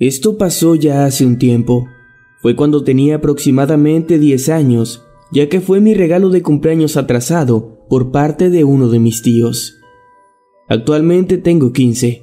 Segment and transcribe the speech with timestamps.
[0.00, 1.86] Esto pasó ya hace un tiempo.
[2.40, 8.10] Fue cuando tenía aproximadamente 10 años, ya que fue mi regalo de cumpleaños atrasado por
[8.10, 9.76] parte de uno de mis tíos.
[10.68, 12.22] Actualmente tengo 15.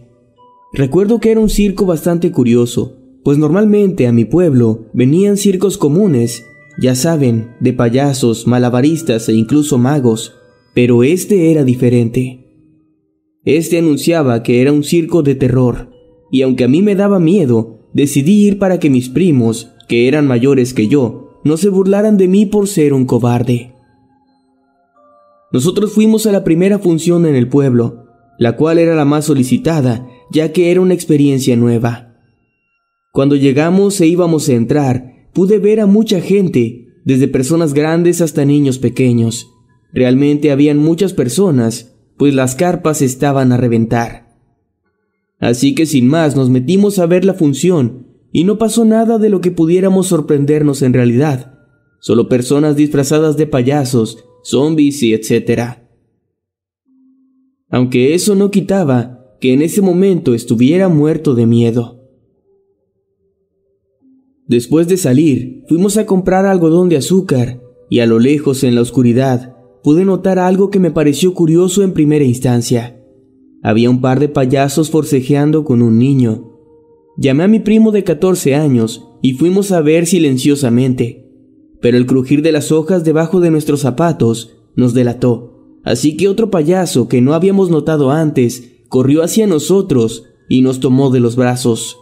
[0.73, 6.45] Recuerdo que era un circo bastante curioso, pues normalmente a mi pueblo venían circos comunes,
[6.81, 10.33] ya saben, de payasos, malabaristas e incluso magos,
[10.73, 12.43] pero este era diferente.
[13.45, 15.91] Este anunciaba que era un circo de terror,
[16.31, 20.27] y aunque a mí me daba miedo, decidí ir para que mis primos, que eran
[20.27, 23.73] mayores que yo, no se burlaran de mí por ser un cobarde.
[25.51, 28.05] Nosotros fuimos a la primera función en el pueblo,
[28.37, 32.15] la cual era la más solicitada, ya que era una experiencia nueva.
[33.11, 38.43] Cuando llegamos e íbamos a entrar, pude ver a mucha gente, desde personas grandes hasta
[38.43, 39.49] niños pequeños.
[39.93, 44.26] Realmente habían muchas personas, pues las carpas estaban a reventar.
[45.39, 49.29] Así que sin más nos metimos a ver la función y no pasó nada de
[49.29, 51.53] lo que pudiéramos sorprendernos en realidad,
[51.99, 55.89] solo personas disfrazadas de payasos, zombies y etcétera.
[57.69, 61.97] Aunque eso no quitaba que en ese momento estuviera muerto de miedo.
[64.47, 68.81] Después de salir, fuimos a comprar algodón de azúcar y a lo lejos en la
[68.81, 72.96] oscuridad pude notar algo que me pareció curioso en primera instancia.
[73.63, 76.53] Había un par de payasos forcejeando con un niño.
[77.17, 81.27] Llamé a mi primo de 14 años y fuimos a ver silenciosamente,
[81.81, 86.51] pero el crujir de las hojas debajo de nuestros zapatos nos delató, así que otro
[86.51, 91.97] payaso que no habíamos notado antes corrió hacia nosotros y nos tomó de los brazos.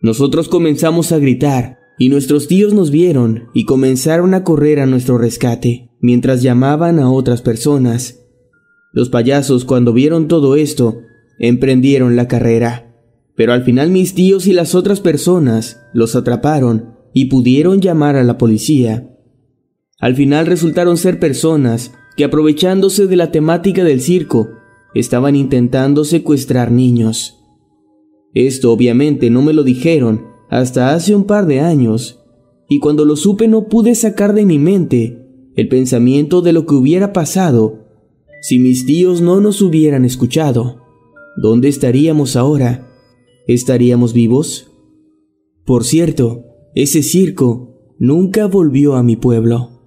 [0.00, 5.18] Nosotros comenzamos a gritar y nuestros tíos nos vieron y comenzaron a correr a nuestro
[5.18, 8.27] rescate, mientras llamaban a otras personas.
[8.92, 11.00] Los payasos, cuando vieron todo esto,
[11.38, 12.94] emprendieron la carrera.
[13.36, 18.24] Pero al final mis tíos y las otras personas los atraparon y pudieron llamar a
[18.24, 19.14] la policía.
[20.00, 24.48] Al final resultaron ser personas que aprovechándose de la temática del circo,
[24.94, 27.38] estaban intentando secuestrar niños.
[28.34, 32.20] Esto obviamente no me lo dijeron hasta hace un par de años,
[32.68, 36.74] y cuando lo supe no pude sacar de mi mente el pensamiento de lo que
[36.74, 37.87] hubiera pasado
[38.40, 40.82] si mis tíos no nos hubieran escuchado,
[41.36, 42.88] ¿dónde estaríamos ahora?
[43.46, 44.70] ¿Estaríamos vivos?
[45.64, 46.44] Por cierto,
[46.74, 49.77] ese circo nunca volvió a mi pueblo.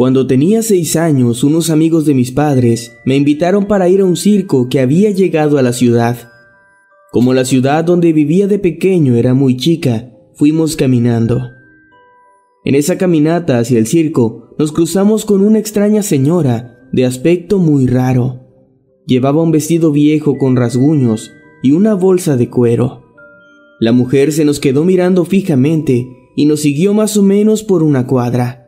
[0.00, 4.16] Cuando tenía seis años, unos amigos de mis padres me invitaron para ir a un
[4.16, 6.30] circo que había llegado a la ciudad.
[7.12, 11.50] Como la ciudad donde vivía de pequeño era muy chica, fuimos caminando.
[12.64, 17.86] En esa caminata hacia el circo nos cruzamos con una extraña señora de aspecto muy
[17.86, 18.40] raro.
[19.06, 21.30] Llevaba un vestido viejo con rasguños
[21.62, 23.02] y una bolsa de cuero.
[23.80, 26.06] La mujer se nos quedó mirando fijamente
[26.36, 28.60] y nos siguió más o menos por una cuadra.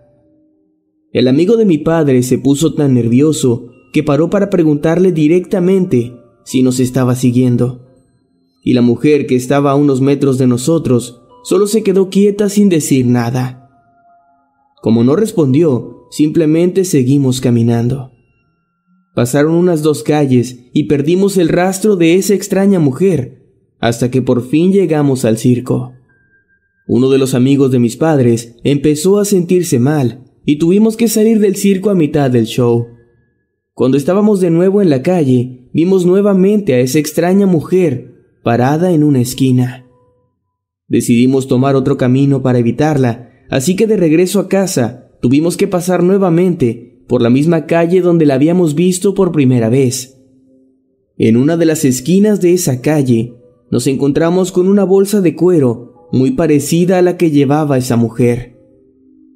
[1.12, 6.62] El amigo de mi padre se puso tan nervioso que paró para preguntarle directamente si
[6.62, 7.86] nos estaba siguiendo.
[8.64, 12.70] Y la mujer que estaba a unos metros de nosotros solo se quedó quieta sin
[12.70, 13.68] decir nada.
[14.80, 18.12] Como no respondió, simplemente seguimos caminando.
[19.14, 23.42] Pasaron unas dos calles y perdimos el rastro de esa extraña mujer,
[23.80, 25.92] hasta que por fin llegamos al circo.
[26.88, 31.38] Uno de los amigos de mis padres empezó a sentirse mal y tuvimos que salir
[31.38, 32.88] del circo a mitad del show.
[33.74, 38.12] Cuando estábamos de nuevo en la calle, vimos nuevamente a esa extraña mujer
[38.42, 39.86] parada en una esquina.
[40.88, 46.02] Decidimos tomar otro camino para evitarla, así que de regreso a casa tuvimos que pasar
[46.02, 50.18] nuevamente por la misma calle donde la habíamos visto por primera vez.
[51.16, 53.34] En una de las esquinas de esa calle
[53.70, 58.51] nos encontramos con una bolsa de cuero muy parecida a la que llevaba esa mujer.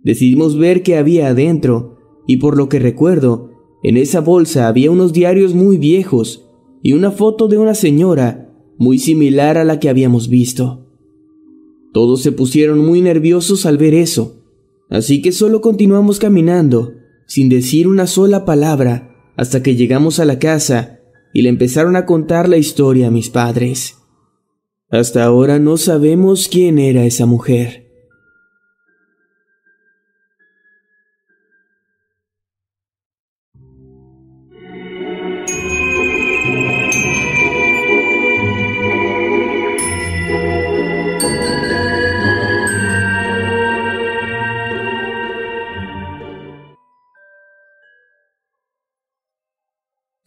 [0.07, 1.99] Decidimos ver qué había adentro
[2.29, 3.51] y por lo que recuerdo,
[3.83, 6.49] en esa bolsa había unos diarios muy viejos
[6.81, 10.87] y una foto de una señora muy similar a la que habíamos visto.
[11.93, 14.45] Todos se pusieron muy nerviosos al ver eso,
[14.91, 16.93] así que solo continuamos caminando
[17.27, 21.01] sin decir una sola palabra hasta que llegamos a la casa
[21.35, 23.97] y le empezaron a contar la historia a mis padres.
[24.89, 27.86] Hasta ahora no sabemos quién era esa mujer.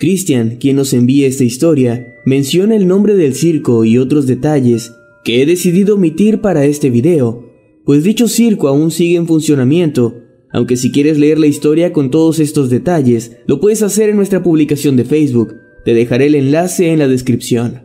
[0.10, 4.92] Christian, quien nos envía esta historia, menciona el nombre del circo y otros detalles
[5.24, 7.48] que he decidido omitir para este video,
[7.86, 10.16] pues dicho circo aún sigue en funcionamiento,
[10.52, 14.42] aunque si quieres leer la historia con todos estos detalles, lo puedes hacer en nuestra
[14.42, 15.54] publicación de Facebook,
[15.86, 17.84] te dejaré el enlace en la descripción.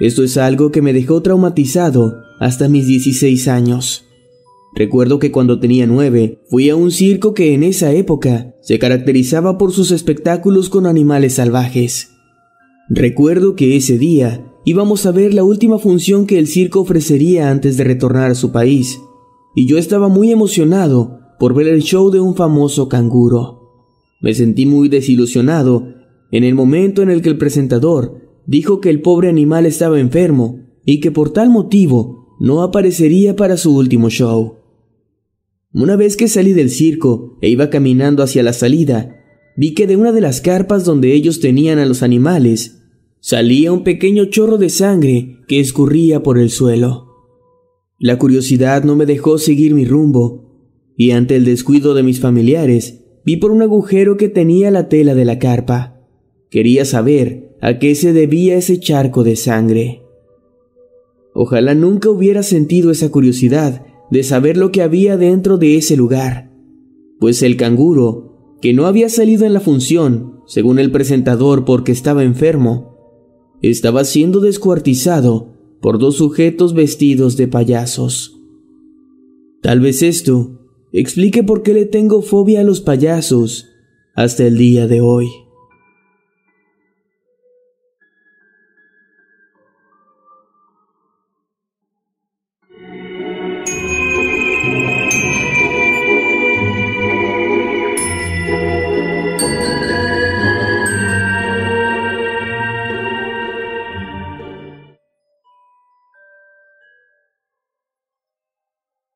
[0.00, 4.06] Esto es algo que me dejó traumatizado hasta mis 16 años.
[4.74, 9.58] Recuerdo que cuando tenía nueve fui a un circo que en esa época se caracterizaba
[9.58, 12.12] por sus espectáculos con animales salvajes.
[12.88, 17.76] Recuerdo que ese día íbamos a ver la última función que el circo ofrecería antes
[17.76, 18.98] de retornar a su país,
[19.54, 23.60] y yo estaba muy emocionado por ver el show de un famoso canguro.
[24.22, 25.88] Me sentí muy desilusionado
[26.30, 30.60] en el momento en el que el presentador dijo que el pobre animal estaba enfermo
[30.86, 34.61] y que por tal motivo no aparecería para su último show.
[35.74, 39.16] Una vez que salí del circo e iba caminando hacia la salida,
[39.56, 42.82] vi que de una de las carpas donde ellos tenían a los animales
[43.20, 47.06] salía un pequeño chorro de sangre que escurría por el suelo.
[47.98, 50.50] La curiosidad no me dejó seguir mi rumbo,
[50.96, 55.14] y ante el descuido de mis familiares, vi por un agujero que tenía la tela
[55.14, 56.00] de la carpa.
[56.50, 60.02] Quería saber a qué se debía ese charco de sangre.
[61.32, 66.52] Ojalá nunca hubiera sentido esa curiosidad de saber lo que había dentro de ese lugar,
[67.18, 72.22] pues el canguro, que no había salido en la función, según el presentador porque estaba
[72.22, 72.98] enfermo,
[73.62, 78.38] estaba siendo descuartizado por dos sujetos vestidos de payasos.
[79.62, 80.60] Tal vez esto
[80.92, 83.70] explique por qué le tengo fobia a los payasos
[84.14, 85.28] hasta el día de hoy.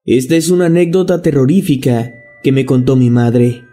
[0.06, 3.64] Esta es una anécdota terrorífica que me contó mi madre.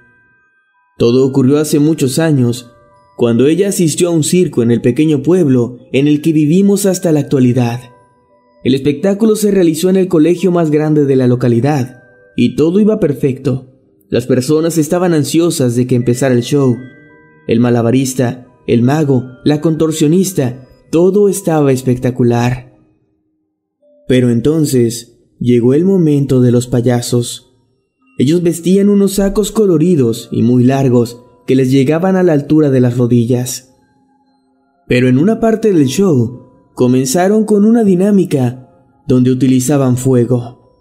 [0.97, 2.71] Todo ocurrió hace muchos años,
[3.17, 7.11] cuando ella asistió a un circo en el pequeño pueblo en el que vivimos hasta
[7.11, 7.81] la actualidad.
[8.63, 12.01] El espectáculo se realizó en el colegio más grande de la localidad,
[12.35, 13.69] y todo iba perfecto.
[14.09, 16.75] Las personas estaban ansiosas de que empezara el show.
[17.47, 22.75] El malabarista, el mago, la contorsionista, todo estaba espectacular.
[24.07, 25.12] Pero entonces,
[25.43, 27.53] Llegó el momento de los payasos.
[28.17, 32.79] Ellos vestían unos sacos coloridos y muy largos que les llegaban a la altura de
[32.79, 33.73] las rodillas.
[34.87, 38.69] Pero en una parte del show comenzaron con una dinámica
[39.05, 40.79] donde utilizaban fuego.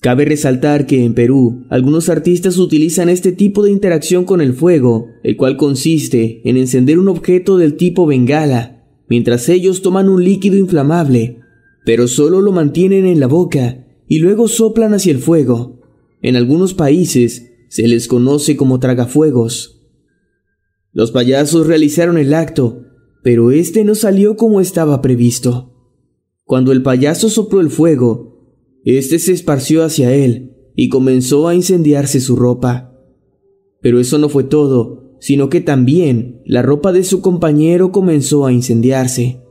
[0.00, 5.08] Cabe resaltar que en Perú algunos artistas utilizan este tipo de interacción con el fuego,
[5.22, 10.56] el cual consiste en encender un objeto del tipo bengala, mientras ellos toman un líquido
[10.56, 11.43] inflamable
[11.84, 15.80] pero solo lo mantienen en la boca y luego soplan hacia el fuego.
[16.22, 19.82] En algunos países se les conoce como tragafuegos.
[20.92, 22.84] Los payasos realizaron el acto,
[23.22, 25.72] pero este no salió como estaba previsto.
[26.44, 28.34] Cuando el payaso sopló el fuego,
[28.84, 32.92] este se esparció hacia él y comenzó a incendiarse su ropa.
[33.80, 38.52] Pero eso no fue todo, sino que también la ropa de su compañero comenzó a
[38.52, 39.43] incendiarse.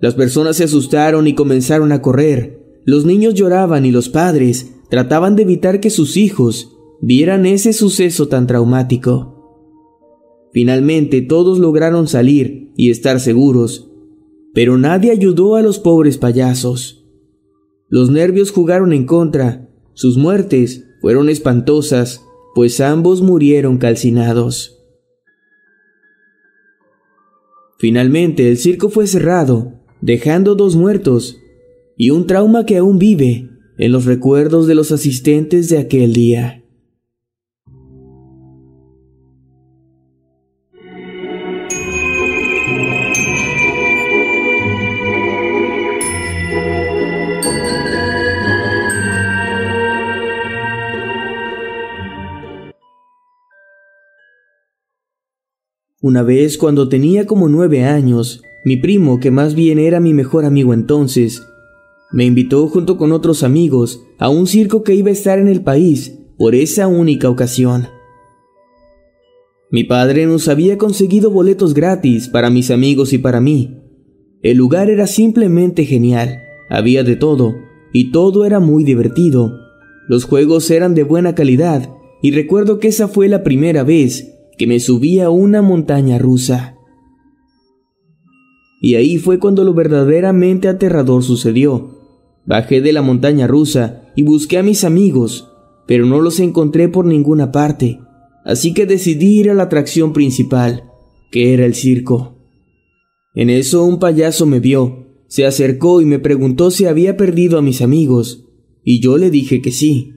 [0.00, 2.62] Las personas se asustaron y comenzaron a correr.
[2.84, 8.28] Los niños lloraban y los padres trataban de evitar que sus hijos vieran ese suceso
[8.28, 9.34] tan traumático.
[10.52, 13.90] Finalmente todos lograron salir y estar seguros,
[14.54, 17.06] pero nadie ayudó a los pobres payasos.
[17.88, 22.24] Los nervios jugaron en contra, sus muertes fueron espantosas,
[22.54, 24.78] pues ambos murieron calcinados.
[27.78, 31.38] Finalmente el circo fue cerrado, dejando dos muertos
[31.96, 36.64] y un trauma que aún vive en los recuerdos de los asistentes de aquel día.
[56.00, 60.44] Una vez cuando tenía como nueve años, mi primo, que más bien era mi mejor
[60.44, 61.42] amigo entonces,
[62.10, 65.62] me invitó junto con otros amigos a un circo que iba a estar en el
[65.62, 67.88] país por esa única ocasión.
[69.70, 73.76] Mi padre nos había conseguido boletos gratis para mis amigos y para mí.
[74.40, 76.38] El lugar era simplemente genial,
[76.70, 77.54] había de todo,
[77.92, 79.52] y todo era muy divertido.
[80.08, 81.90] Los juegos eran de buena calidad,
[82.22, 86.77] y recuerdo que esa fue la primera vez que me subí a una montaña rusa.
[88.80, 91.98] Y ahí fue cuando lo verdaderamente aterrador sucedió.
[92.46, 95.50] Bajé de la montaña rusa y busqué a mis amigos,
[95.86, 98.00] pero no los encontré por ninguna parte,
[98.44, 100.84] así que decidí ir a la atracción principal,
[101.30, 102.38] que era el circo.
[103.34, 107.62] En eso un payaso me vio, se acercó y me preguntó si había perdido a
[107.62, 108.46] mis amigos,
[108.82, 110.14] y yo le dije que sí.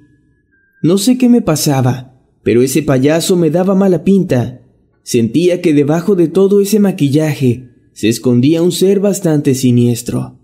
[0.81, 4.61] No sé qué me pasaba, pero ese payaso me daba mala pinta.
[5.03, 10.39] Sentía que debajo de todo ese maquillaje se escondía un ser bastante siniestro.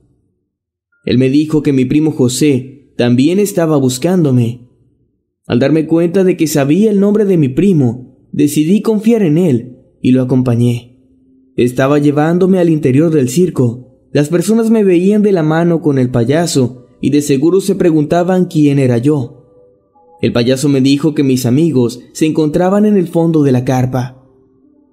[1.05, 4.67] Él me dijo que mi primo José también estaba buscándome.
[5.45, 9.77] Al darme cuenta de que sabía el nombre de mi primo, decidí confiar en él
[10.01, 10.99] y lo acompañé.
[11.55, 13.87] Estaba llevándome al interior del circo.
[14.11, 18.45] Las personas me veían de la mano con el payaso y de seguro se preguntaban
[18.45, 19.37] quién era yo.
[20.21, 24.23] El payaso me dijo que mis amigos se encontraban en el fondo de la carpa.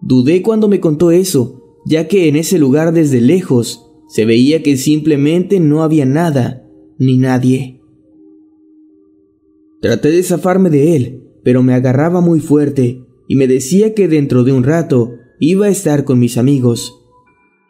[0.00, 4.76] Dudé cuando me contó eso, ya que en ese lugar desde lejos se veía que
[4.76, 6.66] simplemente no había nada
[6.98, 7.80] ni nadie.
[9.80, 14.44] Traté de zafarme de él, pero me agarraba muy fuerte y me decía que dentro
[14.44, 17.00] de un rato iba a estar con mis amigos.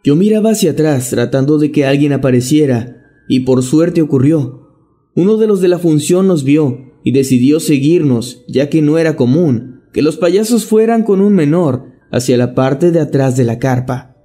[0.04, 4.68] Yo miraba hacia atrás tratando de que alguien apareciera y por suerte ocurrió.
[5.16, 9.16] Uno de los de la función nos vio y decidió seguirnos, ya que no era
[9.16, 13.59] común que los payasos fueran con un menor hacia la parte de atrás de la
[13.59, 14.17] carpa.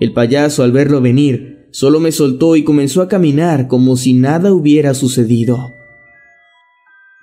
[0.00, 4.52] El payaso, al verlo venir, solo me soltó y comenzó a caminar como si nada
[4.52, 5.72] hubiera sucedido.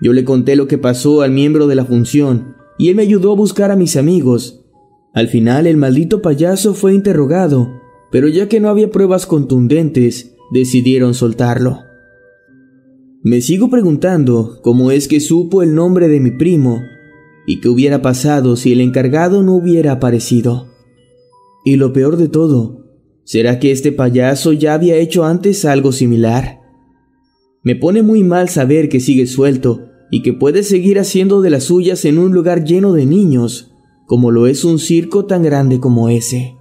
[0.02, 3.34] Yo le conté lo que pasó al miembro de la función y él me ayudó
[3.34, 4.66] a buscar a mis amigos.
[5.14, 7.82] Al final el maldito payaso fue interrogado,
[8.12, 11.80] pero ya que no había pruebas contundentes, decidieron soltarlo.
[13.22, 16.82] Me sigo preguntando cómo es que supo el nombre de mi primo
[17.50, 20.68] y qué hubiera pasado si el encargado no hubiera aparecido.
[21.66, 22.86] Y lo peor de todo,
[23.24, 26.60] ¿será que este payaso ya había hecho antes algo similar?
[27.64, 31.64] Me pone muy mal saber que sigue suelto y que puede seguir haciendo de las
[31.64, 33.72] suyas en un lugar lleno de niños,
[34.06, 36.59] como lo es un circo tan grande como ese.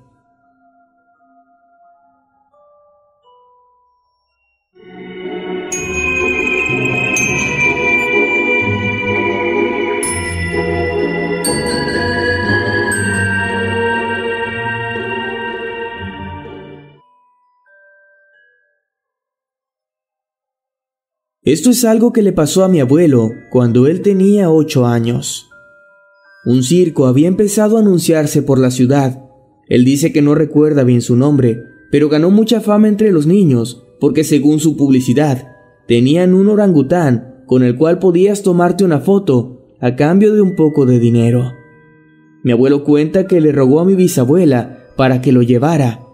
[21.48, 25.48] Esto es algo que le pasó a mi abuelo cuando él tenía ocho años.
[26.44, 29.24] Un circo había empezado a anunciarse por la ciudad.
[29.66, 33.82] Él dice que no recuerda bien su nombre, pero ganó mucha fama entre los niños
[33.98, 35.48] porque según su publicidad,
[35.86, 40.84] tenían un orangután con el cual podías tomarte una foto a cambio de un poco
[40.84, 41.54] de dinero.
[42.42, 46.04] Mi abuelo cuenta que le rogó a mi bisabuela para que lo llevara,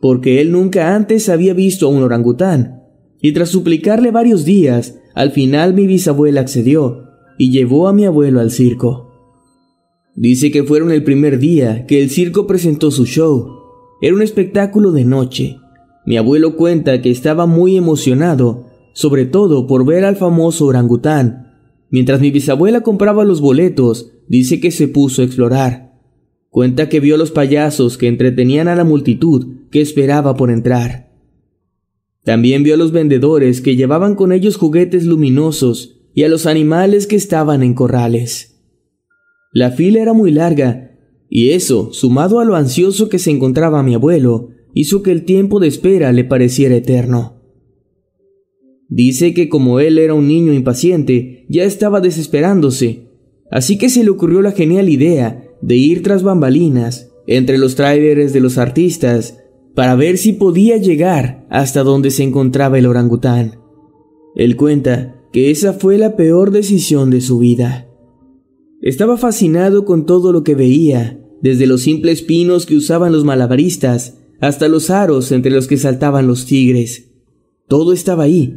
[0.00, 2.79] porque él nunca antes había visto a un orangután
[3.22, 7.04] y tras suplicarle varios días, al final mi bisabuela accedió
[7.38, 9.10] y llevó a mi abuelo al circo.
[10.14, 13.48] Dice que fueron el primer día que el circo presentó su show.
[14.02, 15.56] Era un espectáculo de noche.
[16.04, 21.46] Mi abuelo cuenta que estaba muy emocionado, sobre todo por ver al famoso orangután.
[21.90, 25.92] Mientras mi bisabuela compraba los boletos, dice que se puso a explorar.
[26.48, 31.09] Cuenta que vio los payasos que entretenían a la multitud que esperaba por entrar.
[32.30, 37.08] También vio a los vendedores que llevaban con ellos juguetes luminosos y a los animales
[37.08, 38.62] que estaban en corrales.
[39.52, 40.96] La fila era muy larga,
[41.28, 45.58] y eso, sumado a lo ansioso que se encontraba mi abuelo, hizo que el tiempo
[45.58, 47.42] de espera le pareciera eterno.
[48.88, 53.08] Dice que como él era un niño impaciente, ya estaba desesperándose,
[53.50, 58.32] así que se le ocurrió la genial idea de ir tras bambalinas entre los trailers
[58.32, 59.39] de los artistas
[59.74, 63.60] para ver si podía llegar hasta donde se encontraba el orangután.
[64.34, 67.88] Él cuenta que esa fue la peor decisión de su vida.
[68.82, 74.18] Estaba fascinado con todo lo que veía, desde los simples pinos que usaban los malabaristas
[74.40, 77.10] hasta los aros entre los que saltaban los tigres.
[77.68, 78.56] Todo estaba ahí,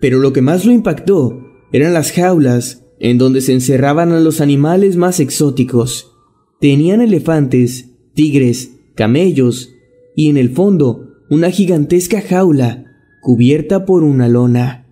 [0.00, 1.40] pero lo que más lo impactó
[1.72, 6.12] eran las jaulas en donde se encerraban a los animales más exóticos.
[6.60, 9.70] Tenían elefantes, tigres, camellos
[10.14, 12.84] y en el fondo una gigantesca jaula
[13.22, 14.86] cubierta por una lona.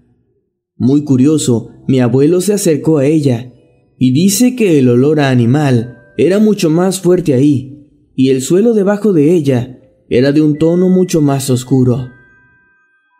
[0.77, 3.53] Muy curioso, mi abuelo se acercó a ella
[3.99, 8.73] y dice que el olor a animal era mucho más fuerte ahí, y el suelo
[8.73, 12.09] debajo de ella era de un tono mucho más oscuro.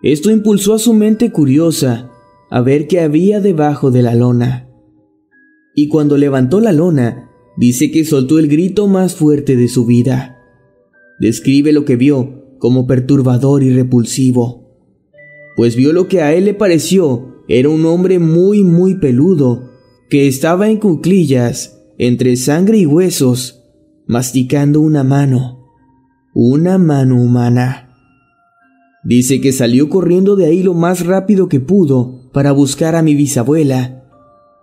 [0.03, 2.11] Esto impulsó a su mente curiosa
[2.51, 4.69] a ver qué había debajo de la lona.
[5.75, 10.40] Y cuando levantó la lona, dice que soltó el grito más fuerte de su vida.
[11.21, 14.61] Describe lo que vio como perturbador y repulsivo,
[15.55, 19.71] pues vio lo que a él le pareció era un hombre muy muy peludo
[20.09, 23.65] que estaba en cuclillas, entre sangre y huesos,
[24.07, 25.69] masticando una mano,
[26.35, 27.95] una mano humana.
[29.05, 33.15] Dice que salió corriendo de ahí lo más rápido que pudo para buscar a mi
[33.15, 34.05] bisabuela,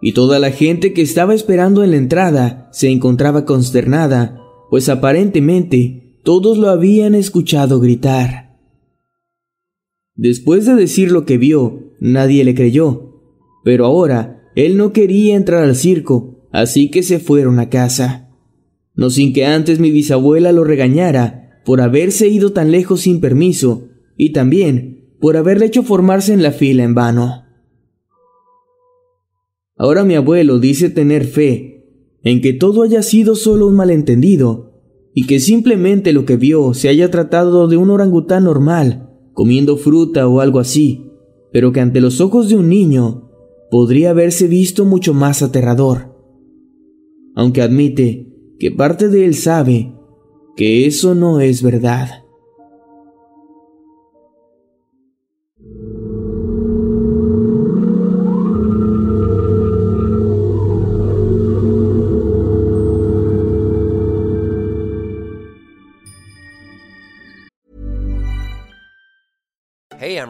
[0.02, 6.07] y toda la gente que estaba esperando en la entrada se encontraba consternada, pues aparentemente
[6.28, 8.60] todos lo habían escuchado gritar.
[10.14, 13.22] Después de decir lo que vio, nadie le creyó,
[13.64, 18.30] pero ahora él no quería entrar al circo, así que se fueron a casa.
[18.94, 23.88] No sin que antes mi bisabuela lo regañara por haberse ido tan lejos sin permiso
[24.18, 27.46] y también por haberle hecho formarse en la fila en vano.
[29.78, 31.86] Ahora mi abuelo dice tener fe
[32.22, 34.67] en que todo haya sido solo un malentendido
[35.20, 40.28] y que simplemente lo que vio se haya tratado de un orangután normal, comiendo fruta
[40.28, 41.10] o algo así,
[41.52, 43.32] pero que ante los ojos de un niño
[43.72, 46.16] podría haberse visto mucho más aterrador,
[47.34, 49.92] aunque admite que parte de él sabe
[50.56, 52.27] que eso no es verdad.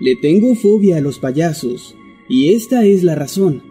[0.00, 1.96] Le tengo fobia a los payasos,
[2.28, 3.62] y esta es la razón.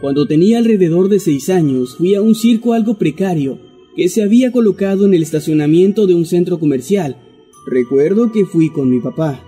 [0.00, 3.60] Cuando tenía alrededor de seis años, fui a un circo algo precario
[3.94, 7.16] que se había colocado en el estacionamiento de un centro comercial.
[7.64, 9.44] Recuerdo que fui con mi papá.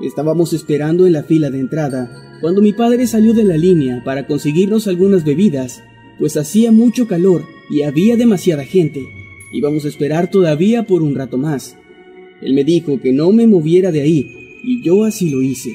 [0.00, 4.26] Estábamos esperando en la fila de entrada cuando mi padre salió de la línea para
[4.28, 5.82] conseguirnos algunas bebidas,
[6.18, 9.08] pues hacía mucho calor y había demasiada gente.
[9.52, 11.76] Íbamos a esperar todavía por un rato más.
[12.40, 15.72] Él me dijo que no me moviera de ahí, y yo así lo hice.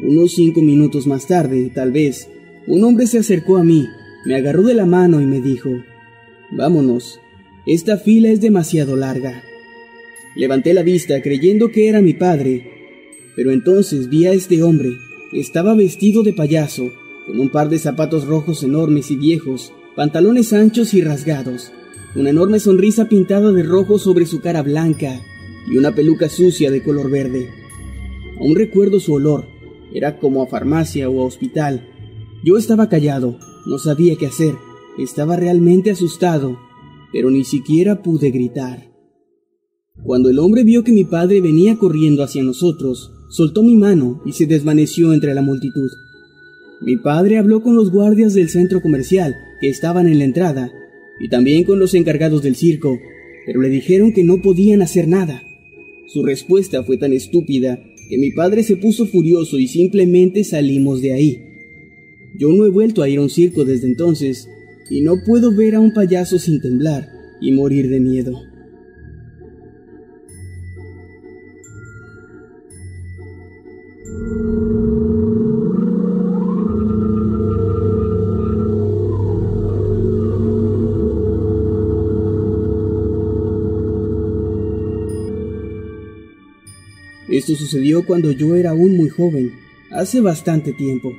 [0.00, 2.28] Unos cinco minutos más tarde, tal vez,
[2.66, 3.86] un hombre se acercó a mí,
[4.24, 5.70] me agarró de la mano y me dijo,
[6.50, 7.20] Vámonos,
[7.66, 9.42] esta fila es demasiado larga.
[10.36, 12.70] Levanté la vista creyendo que era mi padre,
[13.34, 14.98] pero entonces vi a este hombre.
[15.32, 16.92] Estaba vestido de payaso,
[17.26, 21.72] con un par de zapatos rojos enormes y viejos, pantalones anchos y rasgados,
[22.14, 25.20] una enorme sonrisa pintada de rojo sobre su cara blanca
[25.68, 27.65] y una peluca sucia de color verde.
[28.38, 29.44] Aún recuerdo su olor,
[29.94, 31.88] era como a farmacia o a hospital.
[32.44, 34.54] Yo estaba callado, no sabía qué hacer,
[34.98, 36.58] estaba realmente asustado,
[37.12, 38.90] pero ni siquiera pude gritar.
[40.02, 44.32] Cuando el hombre vio que mi padre venía corriendo hacia nosotros, soltó mi mano y
[44.32, 45.90] se desvaneció entre la multitud.
[46.82, 50.70] Mi padre habló con los guardias del centro comercial que estaban en la entrada
[51.20, 52.98] y también con los encargados del circo,
[53.46, 55.42] pero le dijeron que no podían hacer nada.
[56.06, 61.12] Su respuesta fue tan estúpida que mi padre se puso furioso y simplemente salimos de
[61.12, 61.42] ahí.
[62.38, 64.48] Yo no he vuelto a ir a un circo desde entonces
[64.90, 67.08] y no puedo ver a un payaso sin temblar
[67.40, 68.55] y morir de miedo.
[87.28, 89.52] Esto sucedió cuando yo era aún muy joven,
[89.90, 91.12] hace bastante tiempo,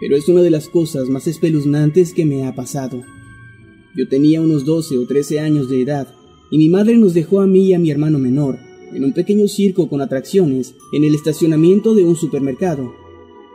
[0.00, 3.02] pero es una de las cosas más espeluznantes que me ha pasado.
[3.96, 6.14] Yo tenía unos 12 o 13 años de edad
[6.50, 8.58] y mi madre nos dejó a mí y a mi hermano menor
[8.94, 12.94] en un pequeño circo con atracciones en el estacionamiento de un supermercado.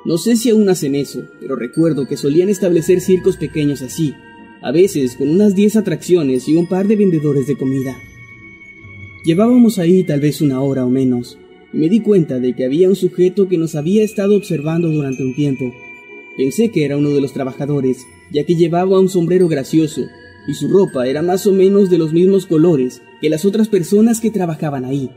[0.06, 4.14] No sé si aún hacen eso, pero recuerdo que solían establecer circos pequeños así,
[4.62, 7.98] a veces con unas 10 atracciones y un par de vendedores de comida.
[9.26, 11.38] Llevábamos ahí tal vez una hora o menos,
[11.74, 15.36] me di cuenta de que había un sujeto que nos había estado observando durante un
[15.36, 15.74] tiempo.
[16.38, 20.04] Pensé que era uno de los trabajadores, ya que llevaba un sombrero gracioso,
[20.48, 24.22] y su ropa era más o menos de los mismos colores que las otras personas
[24.22, 25.10] que trabajaban ahí.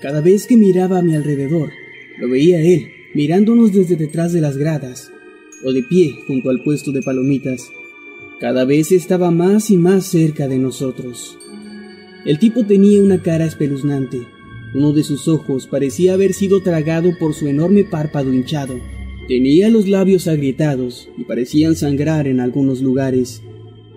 [0.00, 1.70] Cada vez que miraba a mi alrededor,
[2.18, 5.10] lo veía él, mirándonos desde detrás de las gradas,
[5.64, 7.68] o de pie junto al puesto de palomitas.
[8.40, 11.36] Cada vez estaba más y más cerca de nosotros.
[12.24, 14.20] El tipo tenía una cara espeluznante,
[14.72, 18.78] uno de sus ojos parecía haber sido tragado por su enorme párpado hinchado.
[19.26, 23.42] Tenía los labios agrietados y parecían sangrar en algunos lugares.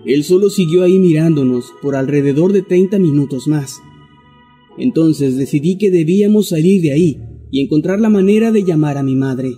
[0.04, 3.80] Él solo siguió ahí mirándonos por alrededor de 30 minutos más.
[4.76, 7.20] Entonces decidí que debíamos salir de ahí
[7.52, 9.52] y encontrar la manera de llamar a mi madre.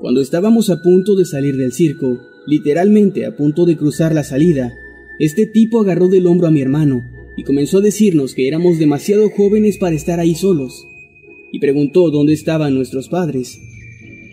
[0.00, 4.74] Cuando estábamos a punto de salir del circo, literalmente a punto de cruzar la salida,
[5.18, 7.00] este tipo agarró del hombro a mi hermano
[7.36, 10.86] y comenzó a decirnos que éramos demasiado jóvenes para estar ahí solos,
[11.52, 13.58] y preguntó dónde estaban nuestros padres.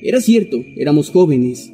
[0.04, 1.72] Era cierto, éramos jóvenes,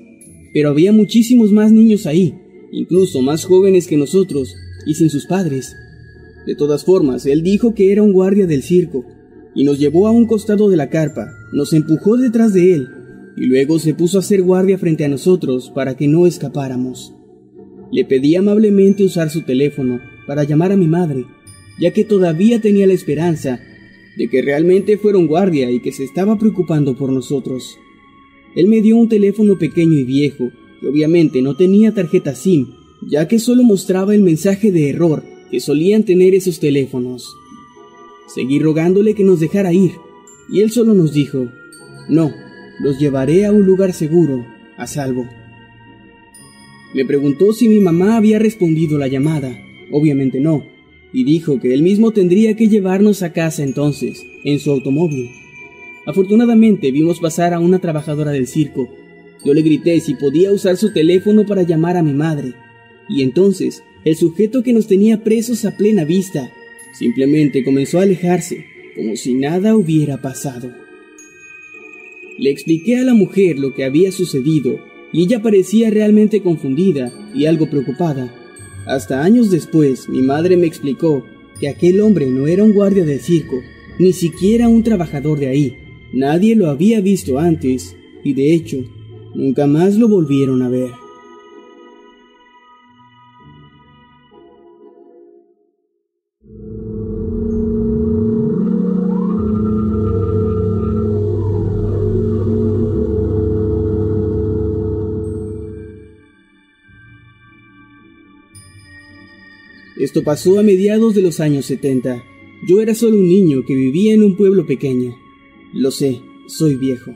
[0.54, 2.34] pero había muchísimos más niños ahí,
[2.72, 5.74] incluso más jóvenes que nosotros, y sin sus padres.
[6.46, 9.06] De todas formas, él dijo que era un guardia del circo,
[9.54, 12.88] y nos llevó a un costado de la carpa, nos empujó detrás de él,
[13.36, 17.13] y luego se puso a hacer guardia frente a nosotros para que no escapáramos.
[17.92, 21.26] Le pedí amablemente usar su teléfono para llamar a mi madre,
[21.80, 23.60] ya que todavía tenía la esperanza
[24.18, 27.80] de que realmente fuera un guardia y que se estaba preocupando por nosotros.
[28.56, 32.68] Él me dio un teléfono pequeño y viejo, que obviamente no tenía tarjeta SIM,
[33.10, 37.36] ya que solo mostraba el mensaje de error que solían tener esos teléfonos.
[38.28, 39.92] Seguí rogándole que nos dejara ir,
[40.52, 41.48] y él solo nos dijo,
[42.10, 42.32] no,
[42.80, 44.46] los llevaré a un lugar seguro,
[44.78, 45.28] a salvo.
[46.94, 49.58] Me preguntó si mi mamá había respondido la llamada,
[49.91, 50.65] Obviamente no,
[51.13, 55.30] y dijo que él mismo tendría que llevarnos a casa entonces, en su automóvil.
[56.06, 58.88] Afortunadamente vimos pasar a una trabajadora del circo.
[59.43, 62.54] Yo le grité si podía usar su teléfono para llamar a mi madre,
[63.10, 66.52] y entonces el sujeto que nos tenía presos a plena vista
[66.93, 70.71] simplemente comenzó a alejarse, como si nada hubiera pasado.
[72.39, 74.80] Le expliqué a la mujer lo que había sucedido,
[75.12, 78.34] y ella parecía realmente confundida y algo preocupada.
[78.88, 81.23] Hasta años después, mi madre me explicó
[81.60, 83.58] que aquel hombre no era un guardia del circo,
[84.00, 85.78] ni siquiera un trabajador de ahí.
[86.13, 88.78] Nadie lo había visto antes, y de hecho,
[89.36, 90.91] nunca más lo volvieron a ver.
[110.24, 112.24] Pasó a mediados de los años 70.
[112.68, 115.16] Yo era solo un niño que vivía en un pueblo pequeño.
[115.74, 117.14] Lo sé, soy viejo.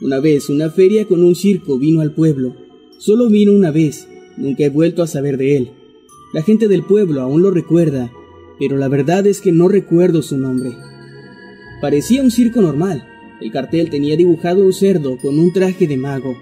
[0.00, 2.56] Una vez una feria con un circo vino al pueblo.
[2.98, 5.70] Solo vino una vez, nunca he vuelto a saber de él.
[6.32, 8.12] La gente del pueblo aún lo recuerda,
[8.58, 10.72] pero la verdad es que no recuerdo su nombre.
[11.80, 13.06] Parecía un circo normal.
[13.40, 16.36] El cartel tenía dibujado un cerdo con un traje de mago.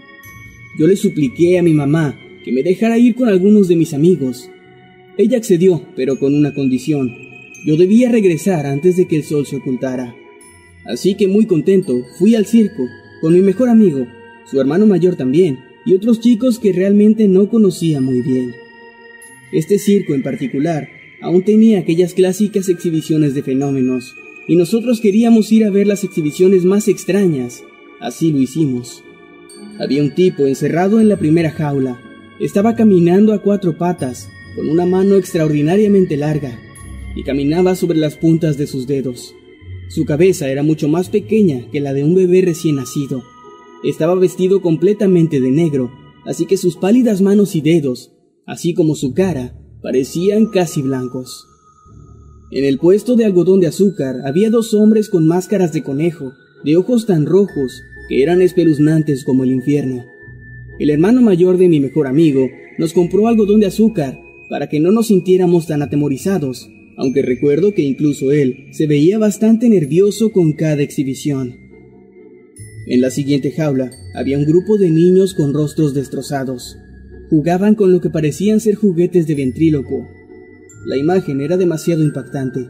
[0.79, 4.49] Yo le supliqué a mi mamá que me dejara ir con algunos de mis amigos,
[5.19, 7.15] ella accedió, pero con una condición.
[7.65, 10.15] Yo debía regresar antes de que el sol se ocultara.
[10.85, 12.85] Así que muy contento, fui al circo,
[13.21, 14.07] con mi mejor amigo,
[14.51, 18.55] su hermano mayor también, y otros chicos que realmente no conocía muy bien.
[19.53, 20.89] Este circo en particular
[21.21, 24.17] aún tenía aquellas clásicas exhibiciones de fenómenos,
[24.49, 27.63] y nosotros queríamos ir a ver las exhibiciones más extrañas.
[28.01, 29.05] Así lo hicimos.
[29.79, 32.01] Había un tipo encerrado en la primera jaula.
[32.41, 36.59] Estaba caminando a cuatro patas, con una mano extraordinariamente larga,
[37.15, 39.35] y caminaba sobre las puntas de sus dedos.
[39.89, 43.23] Su cabeza era mucho más pequeña que la de un bebé recién nacido.
[43.85, 45.93] Estaba vestido completamente de negro,
[46.25, 48.13] así que sus pálidas manos y dedos,
[48.47, 51.47] así como su cara, parecían casi blancos.
[52.51, 56.33] En el puesto de algodón de azúcar había dos hombres con máscaras de conejo,
[56.65, 60.05] de ojos tan rojos que eran espeluznantes como el infierno.
[60.79, 64.19] El hermano mayor de mi mejor amigo nos compró algodón de azúcar
[64.53, 69.67] para que no nos sintiéramos tan atemorizados, aunque recuerdo que incluso él se veía bastante
[69.71, 71.57] nervioso con cada exhibición.
[72.87, 76.77] En la siguiente jaula había un grupo de niños con rostros destrozados.
[77.31, 80.07] Jugaban con lo que parecían ser juguetes de ventríloco.
[80.85, 82.69] La imagen era demasiado impactante.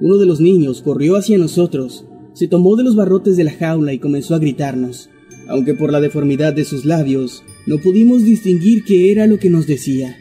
[0.00, 3.92] Uno de los niños corrió hacia nosotros, se tomó de los barrotes de la jaula
[3.92, 5.10] y comenzó a gritarnos,
[5.48, 9.66] aunque por la deformidad de sus labios no pudimos distinguir qué era lo que nos
[9.66, 10.16] decía.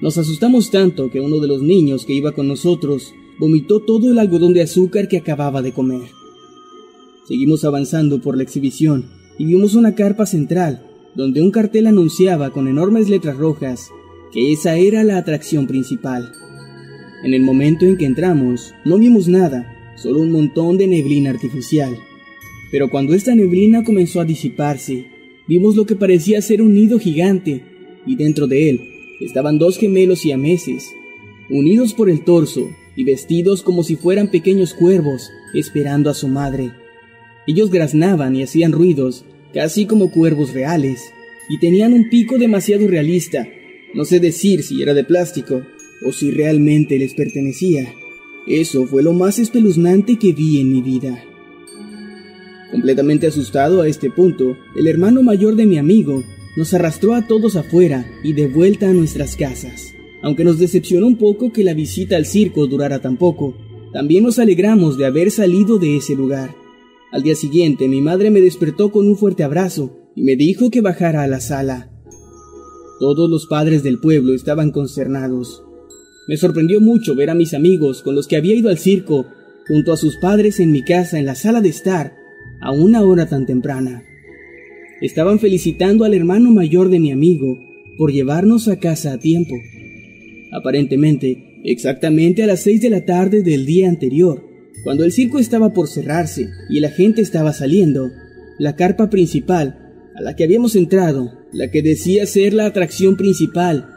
[0.00, 4.18] Nos asustamos tanto que uno de los niños que iba con nosotros vomitó todo el
[4.18, 6.08] algodón de azúcar que acababa de comer.
[7.28, 9.06] Seguimos avanzando por la exhibición
[9.38, 13.90] y vimos una carpa central donde un cartel anunciaba con enormes letras rojas
[14.32, 16.32] que esa era la atracción principal.
[17.24, 21.96] En el momento en que entramos, no vimos nada, solo un montón de neblina artificial.
[22.72, 25.06] Pero cuando esta neblina comenzó a disiparse,
[25.46, 27.64] vimos lo que parecía ser un nido gigante,
[28.06, 28.93] y dentro de él
[29.24, 30.94] estaban dos gemelos siameses,
[31.50, 36.72] unidos por el torso y vestidos como si fueran pequeños cuervos, esperando a su madre.
[37.46, 41.00] Ellos graznaban y hacían ruidos, casi como cuervos reales,
[41.48, 43.46] y tenían un pico demasiado realista.
[43.94, 45.62] No sé decir si era de plástico
[46.04, 47.92] o si realmente les pertenecía.
[48.46, 51.22] Eso fue lo más espeluznante que vi en mi vida.
[52.70, 56.24] Completamente asustado a este punto, el hermano mayor de mi amigo
[56.56, 59.94] nos arrastró a todos afuera y de vuelta a nuestras casas.
[60.22, 63.56] Aunque nos decepcionó un poco que la visita al circo durara tan poco,
[63.92, 66.54] también nos alegramos de haber salido de ese lugar.
[67.12, 70.80] Al día siguiente mi madre me despertó con un fuerte abrazo y me dijo que
[70.80, 71.90] bajara a la sala.
[73.00, 75.62] Todos los padres del pueblo estaban consternados.
[76.28, 79.26] Me sorprendió mucho ver a mis amigos con los que había ido al circo
[79.66, 82.14] junto a sus padres en mi casa en la sala de estar
[82.60, 84.04] a una hora tan temprana
[85.06, 87.58] estaban felicitando al hermano mayor de mi amigo
[87.98, 89.54] por llevarnos a casa a tiempo.
[90.52, 94.42] Aparentemente, exactamente a las seis de la tarde del día anterior,
[94.82, 98.10] cuando el circo estaba por cerrarse y la gente estaba saliendo,
[98.58, 99.78] la carpa principal,
[100.14, 103.88] a la que habíamos entrado, la que decía ser la atracción principal,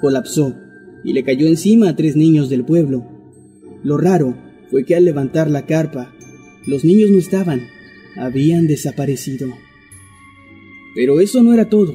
[0.00, 0.56] colapsó
[1.04, 3.06] y le cayó encima a tres niños del pueblo.
[3.84, 4.36] Lo raro
[4.70, 6.14] fue que al levantar la carpa,
[6.66, 7.62] los niños no estaban,
[8.16, 9.48] habían desaparecido.
[10.98, 11.94] Pero eso no era todo.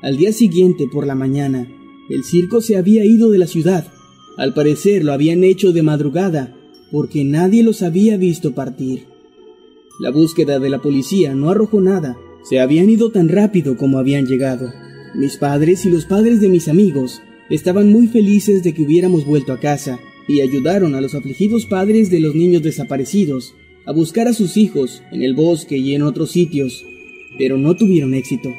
[0.00, 1.68] Al día siguiente, por la mañana,
[2.08, 3.92] el circo se había ido de la ciudad.
[4.38, 6.56] Al parecer lo habían hecho de madrugada,
[6.90, 9.04] porque nadie los había visto partir.
[10.00, 12.16] La búsqueda de la policía no arrojó nada.
[12.42, 14.72] Se habían ido tan rápido como habían llegado.
[15.14, 19.52] Mis padres y los padres de mis amigos estaban muy felices de que hubiéramos vuelto
[19.52, 23.52] a casa y ayudaron a los afligidos padres de los niños desaparecidos
[23.84, 26.82] a buscar a sus hijos en el bosque y en otros sitios
[27.38, 28.54] pero no tuvieron éxito.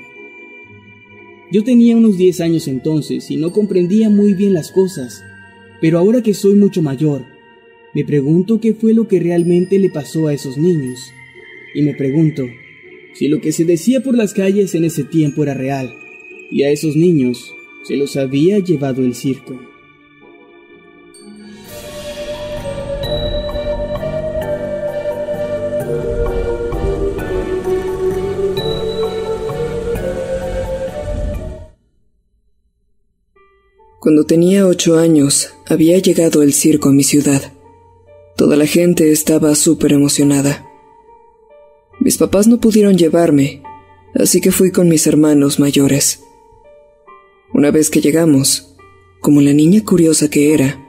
[1.52, 5.24] Yo tenía unos 10 años entonces y no comprendía muy bien las cosas,
[5.82, 7.26] pero ahora que soy mucho mayor,
[7.94, 11.12] me pregunto qué fue lo que realmente le pasó a esos niños.
[11.74, 12.46] Y me pregunto
[13.14, 15.92] si lo que se decía por las calles en ese tiempo era real,
[16.52, 19.69] y a esos niños se los había llevado el circo.
[34.10, 37.54] Cuando tenía ocho años, había llegado el circo a mi ciudad.
[38.36, 40.68] Toda la gente estaba súper emocionada.
[42.00, 43.62] Mis papás no pudieron llevarme,
[44.16, 46.24] así que fui con mis hermanos mayores.
[47.54, 48.76] Una vez que llegamos,
[49.22, 50.84] como la niña curiosa que era,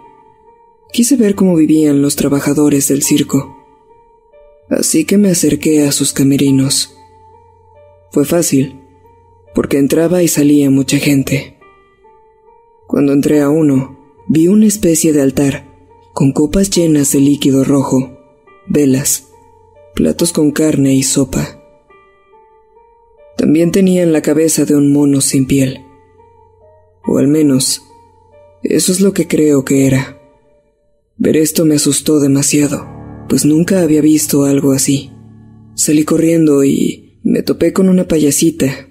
[0.91, 3.55] quise ver cómo vivían los trabajadores del circo.
[4.71, 6.97] Así que me acerqué a sus camerinos.
[8.13, 8.81] Fue fácil,
[9.55, 11.60] porque entraba y salía mucha gente.
[12.91, 15.65] Cuando entré a uno, vi una especie de altar
[16.13, 18.19] con copas llenas de líquido rojo,
[18.67, 19.29] velas,
[19.95, 21.63] platos con carne y sopa.
[23.37, 25.85] También tenían la cabeza de un mono sin piel.
[27.07, 27.81] O al menos,
[28.65, 30.21] eso es lo que creo que era.
[31.17, 32.89] Ver esto me asustó demasiado,
[33.29, 35.13] pues nunca había visto algo así.
[35.77, 38.89] Salí corriendo y me topé con una payasita.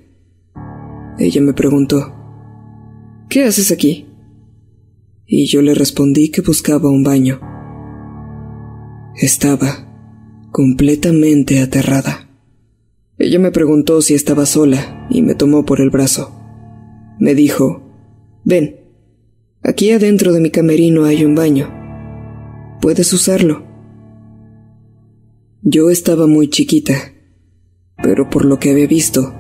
[1.20, 2.19] Ella me preguntó,
[3.30, 4.08] ¿Qué haces aquí?
[5.28, 7.40] Y yo le respondí que buscaba un baño.
[9.16, 9.88] Estaba
[10.52, 12.28] completamente aterrada.
[13.20, 16.36] Ella me preguntó si estaba sola y me tomó por el brazo.
[17.20, 17.84] Me dijo,
[18.46, 18.78] ven,
[19.62, 21.70] aquí adentro de mi camerino hay un baño.
[22.82, 23.64] Puedes usarlo.
[25.62, 27.14] Yo estaba muy chiquita,
[28.02, 29.36] pero por lo que había visto,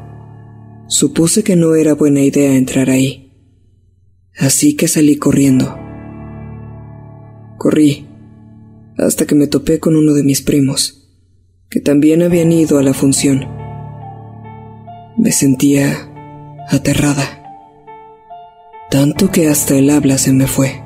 [0.87, 3.28] supuse que no era buena idea entrar ahí.
[4.39, 5.77] Así que salí corriendo.
[7.57, 8.09] Corrí
[8.97, 11.07] hasta que me topé con uno de mis primos,
[11.69, 13.47] que también habían ido a la función.
[15.17, 16.09] Me sentía
[16.69, 17.41] aterrada,
[18.89, 20.83] tanto que hasta el habla se me fue.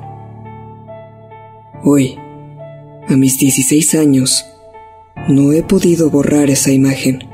[1.82, 2.16] Hoy,
[3.08, 4.46] a mis 16 años,
[5.28, 7.24] no he podido borrar esa imagen,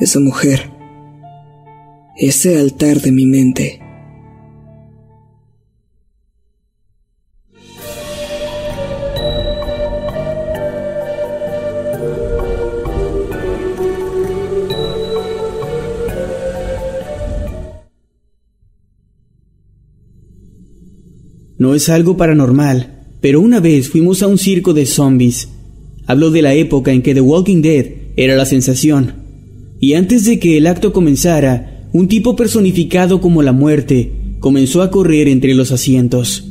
[0.00, 0.70] esa mujer,
[2.16, 3.81] ese altar de mi mente.
[21.62, 25.48] No es algo paranormal, pero una vez fuimos a un circo de zombies.
[26.08, 29.12] Hablo de la época en que The Walking Dead era la sensación.
[29.78, 34.90] Y antes de que el acto comenzara, un tipo personificado como la muerte comenzó a
[34.90, 36.50] correr entre los asientos.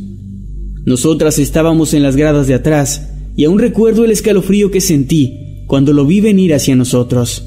[0.85, 5.91] Nosotras estábamos en las gradas de atrás y aún recuerdo el escalofrío que sentí cuando
[5.91, 7.43] lo vi venir hacia nosotros.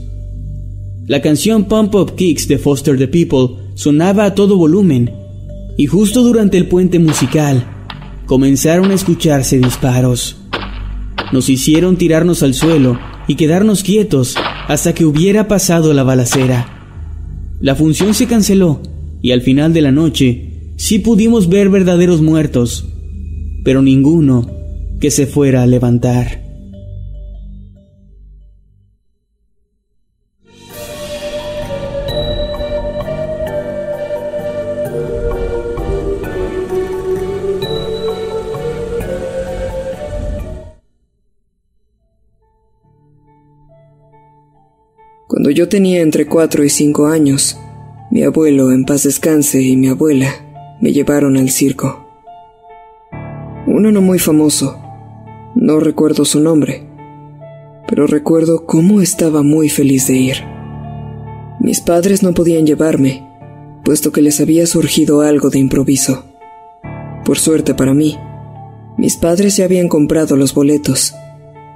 [1.07, 5.23] La canción Pump Up Kicks de Foster the People sonaba a todo volumen
[5.76, 7.66] y justo durante el puente musical
[8.26, 10.37] comenzaron a escucharse disparos.
[11.32, 14.37] Nos hicieron tirarnos al suelo y quedarnos quietos
[14.68, 16.68] hasta que hubiera pasado la balacera.
[17.60, 18.82] La función se canceló
[19.22, 22.87] y al final de la noche sí pudimos ver verdaderos muertos,
[23.64, 24.50] pero ninguno
[25.00, 26.43] que se fuera a levantar.
[45.44, 47.59] Cuando yo tenía entre cuatro y cinco años,
[48.11, 50.30] mi abuelo, en paz descanse, y mi abuela
[50.80, 52.09] me llevaron al circo.
[53.66, 54.80] Uno no muy famoso,
[55.54, 56.87] no recuerdo su nombre,
[57.87, 60.37] pero recuerdo cómo estaba muy feliz de ir.
[61.61, 63.28] Mis padres no podían llevarme,
[63.85, 66.24] puesto que les había surgido algo de improviso.
[67.22, 68.16] Por suerte para mí,
[68.96, 71.14] mis padres ya habían comprado los boletos,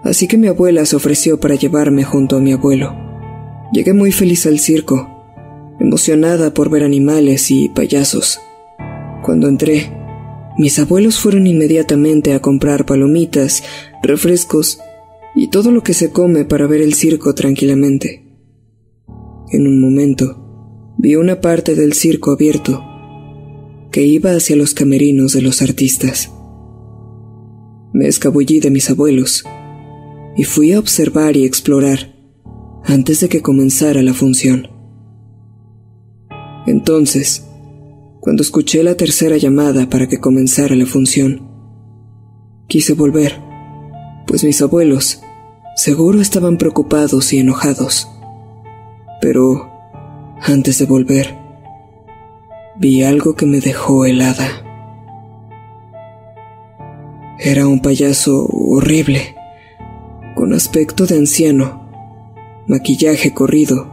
[0.05, 3.08] así que mi abuela se ofreció para llevarme junto a mi abuelo.
[3.73, 5.09] Llegué muy feliz al circo,
[5.79, 8.41] emocionada por ver animales y payasos.
[9.23, 9.93] Cuando entré,
[10.57, 13.63] mis abuelos fueron inmediatamente a comprar palomitas,
[14.03, 14.81] refrescos
[15.35, 18.27] y todo lo que se come para ver el circo tranquilamente.
[19.51, 22.83] En un momento, vi una parte del circo abierto
[23.93, 26.33] que iba hacia los camerinos de los artistas.
[27.93, 29.45] Me escabullí de mis abuelos
[30.37, 32.18] y fui a observar y explorar
[32.89, 34.69] antes de que comenzara la función.
[36.67, 37.47] Entonces,
[38.19, 41.47] cuando escuché la tercera llamada para que comenzara la función,
[42.67, 43.41] quise volver,
[44.27, 45.21] pues mis abuelos
[45.77, 48.09] seguro estaban preocupados y enojados.
[49.21, 49.71] Pero,
[50.41, 51.37] antes de volver,
[52.79, 54.49] vi algo que me dejó helada.
[57.39, 59.37] Era un payaso horrible,
[60.35, 61.88] con aspecto de anciano
[62.69, 63.91] maquillaje corrido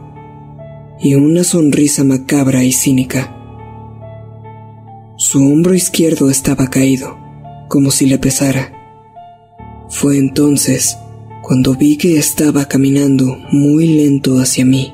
[1.00, 3.32] y una sonrisa macabra y cínica.
[5.16, 7.16] Su hombro izquierdo estaba caído,
[7.68, 8.72] como si le pesara.
[9.88, 10.98] Fue entonces
[11.42, 14.92] cuando vi que estaba caminando muy lento hacia mí.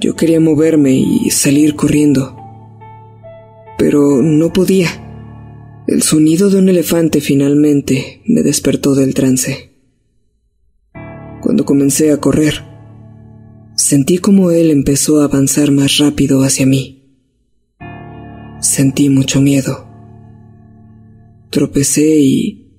[0.00, 2.34] Yo quería moverme y salir corriendo,
[3.76, 4.88] pero no podía.
[5.86, 9.77] El sonido de un elefante finalmente me despertó del trance.
[11.48, 12.62] Cuando comencé a correr,
[13.74, 17.16] sentí como él empezó a avanzar más rápido hacia mí.
[18.60, 19.88] Sentí mucho miedo.
[21.48, 22.70] Tropecé y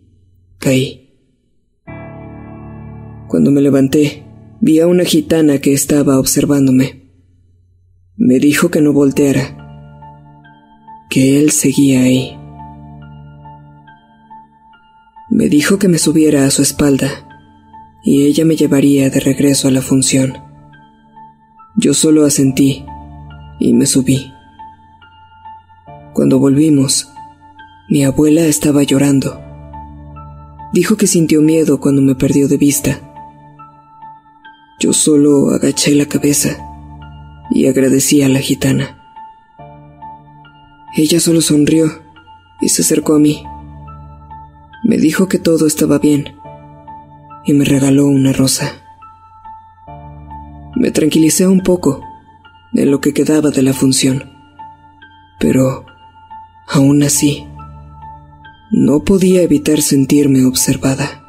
[0.59, 1.17] caí.
[3.27, 4.23] Cuando me levanté,
[4.61, 7.09] vi a una gitana que estaba observándome.
[8.17, 9.57] Me dijo que no volteara,
[11.09, 12.37] que él seguía ahí.
[15.31, 17.25] Me dijo que me subiera a su espalda
[18.03, 20.37] y ella me llevaría de regreso a la función.
[21.75, 22.85] Yo solo asentí
[23.59, 24.33] y me subí.
[26.13, 27.09] Cuando volvimos,
[27.89, 29.41] mi abuela estaba llorando.
[30.73, 32.99] Dijo que sintió miedo cuando me perdió de vista.
[34.79, 36.57] Yo solo agaché la cabeza
[37.51, 38.97] y agradecí a la gitana.
[40.95, 41.91] Ella solo sonrió
[42.61, 43.43] y se acercó a mí.
[44.83, 46.38] Me dijo que todo estaba bien
[47.45, 48.73] y me regaló una rosa.
[50.75, 52.01] Me tranquilicé un poco
[52.71, 54.31] de lo que quedaba de la función,
[55.39, 55.85] pero
[56.67, 57.47] aún así
[58.71, 61.23] no podía evitar sentirme observada.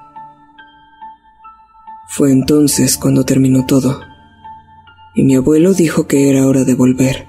[2.09, 4.01] Fue entonces cuando terminó todo,
[5.15, 7.29] y mi abuelo dijo que era hora de volver.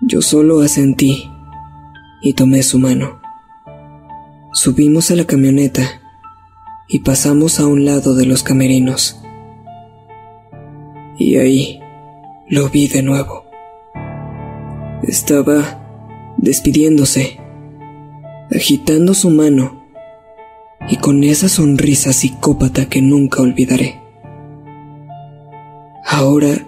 [0.00, 1.30] Yo solo asentí
[2.22, 3.20] y tomé su mano.
[4.52, 6.00] Subimos a la camioneta
[6.88, 9.20] y pasamos a un lado de los camerinos.
[11.18, 11.80] Y ahí
[12.48, 13.44] lo vi de nuevo.
[15.02, 17.38] Estaba despidiéndose,
[18.50, 19.84] agitando su mano
[20.88, 24.00] y con esa sonrisa psicópata que nunca olvidaré.
[26.04, 26.66] Ahora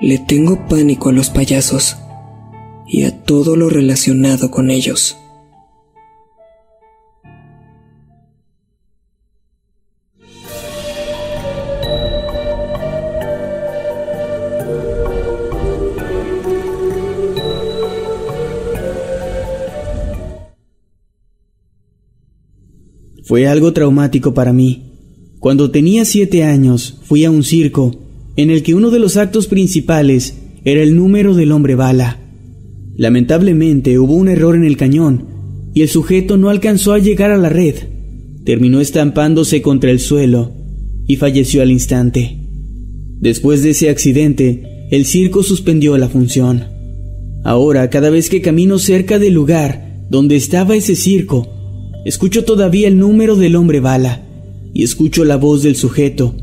[0.00, 1.98] le tengo pánico a los payasos
[2.86, 5.18] y a todo lo relacionado con ellos.
[23.24, 24.90] Fue algo traumático para mí.
[25.38, 27.96] Cuando tenía siete años, fui a un circo,
[28.36, 32.18] en el que uno de los actos principales era el número del hombre bala.
[32.96, 35.24] Lamentablemente hubo un error en el cañón,
[35.72, 37.74] y el sujeto no alcanzó a llegar a la red.
[38.44, 40.52] Terminó estampándose contra el suelo
[41.06, 42.38] y falleció al instante.
[43.20, 46.64] Después de ese accidente, el circo suspendió la función.
[47.44, 51.48] Ahora, cada vez que camino cerca del lugar donde estaba ese circo,
[52.04, 54.22] Escucho todavía el número del hombre bala
[54.72, 56.34] y escucho la voz del sujeto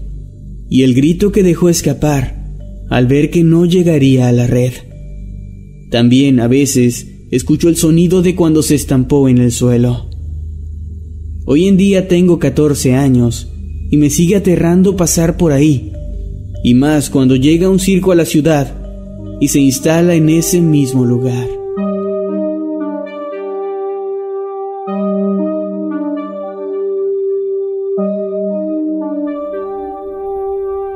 [0.70, 2.46] y el grito que dejó escapar
[2.90, 4.74] al ver que no llegaría a la red.
[5.90, 10.10] También a veces escucho el sonido de cuando se estampó en el suelo.
[11.46, 13.48] Hoy en día tengo 14 años
[13.90, 15.94] y me sigue aterrando pasar por ahí,
[16.64, 18.76] y más cuando llega un circo a la ciudad
[19.40, 21.57] y se instala en ese mismo lugar.